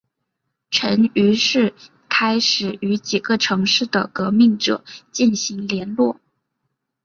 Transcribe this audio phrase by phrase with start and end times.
[0.71, 1.75] 陈于是
[2.09, 6.19] 开始与几个城市的革命者进行联络。